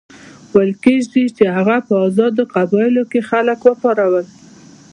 ویل 0.53 0.71
کېږي 0.83 1.23
چې 1.37 1.43
هغه 1.55 1.77
په 1.87 1.93
آزادو 2.07 2.43
قبایلو 2.55 3.03
کې 3.11 3.19
خلک 3.29 3.59
وپارول. 3.63 4.25